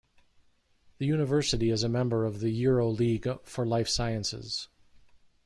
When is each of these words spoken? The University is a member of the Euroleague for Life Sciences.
The 0.97 1.05
University 1.05 1.69
is 1.69 1.83
a 1.83 1.87
member 1.87 2.25
of 2.25 2.39
the 2.39 2.49
Euroleague 2.51 3.39
for 3.45 3.67
Life 3.67 3.87
Sciences. 3.87 4.67